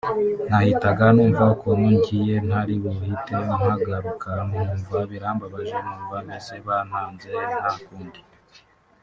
nahitaga 0.49 1.05
numva 1.15 1.43
ukuntu 1.55 1.85
ngiye 1.95 2.35
ntaribuhite 2.47 3.33
mpagaruka 3.57 4.29
nkumva 4.47 4.97
birambabaje 5.11 5.75
numva 5.85 6.17
mbese 6.25 6.53
bantanze 6.65 7.31
nta 7.59 7.73
kundi 7.85 8.21